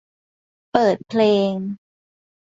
[0.71, 1.21] เปิดเพล
[1.51, 1.53] ง